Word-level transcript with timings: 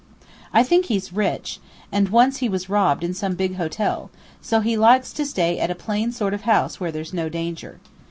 I 0.51 0.63
think 0.63 0.85
he's 0.85 1.13
rich; 1.13 1.59
and 1.91 2.09
once 2.09 2.37
he 2.37 2.49
was 2.49 2.69
robbed 2.69 3.03
in 3.03 3.13
some 3.13 3.35
big 3.35 3.57
hotel, 3.57 4.09
so 4.41 4.59
he 4.59 4.75
likes 4.75 5.13
to 5.13 5.27
stay 5.27 5.59
at 5.59 5.69
a 5.69 5.75
plain 5.75 6.11
sort 6.11 6.33
of 6.33 6.41
house 6.41 6.79
where 6.79 6.91
there's 6.91 7.13
no 7.13 7.29
danger. 7.29 7.77